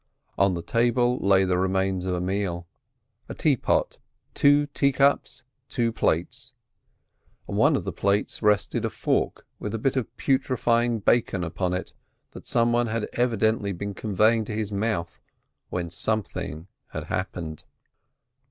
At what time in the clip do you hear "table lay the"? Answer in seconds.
0.63-1.59